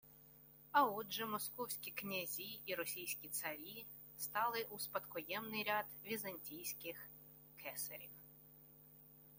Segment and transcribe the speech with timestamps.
[0.71, 3.85] А отже, московські князі і російські царі
[4.17, 7.09] стали у спадкоємний ряд візантійських
[7.63, 8.09] кесарів